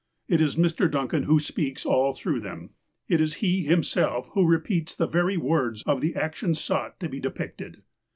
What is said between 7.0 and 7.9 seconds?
to be depicted.